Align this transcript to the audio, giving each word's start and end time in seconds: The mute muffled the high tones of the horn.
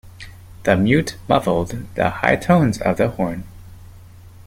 The 0.63 0.75
mute 0.75 1.15
muffled 1.29 1.85
the 1.93 2.09
high 2.09 2.35
tones 2.35 2.81
of 2.81 2.97
the 2.97 3.09
horn. 3.09 3.43